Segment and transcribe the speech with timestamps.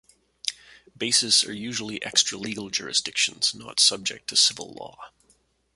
[0.97, 5.11] Bases are usually extra-legal jurisdictions not subject to civil law.